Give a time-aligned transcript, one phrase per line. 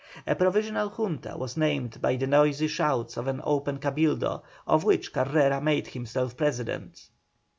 [0.25, 5.13] A provisional Junta was named by the noisy shouts of an open Cabildo, of which
[5.13, 7.09] Carrera made himself president.